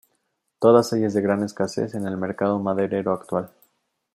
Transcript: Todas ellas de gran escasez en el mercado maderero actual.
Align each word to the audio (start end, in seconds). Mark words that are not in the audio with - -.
Todas 0.57 0.91
ellas 0.93 1.13
de 1.13 1.21
gran 1.21 1.43
escasez 1.43 1.93
en 1.93 2.07
el 2.07 2.17
mercado 2.17 2.57
maderero 2.57 3.13
actual. 3.13 3.51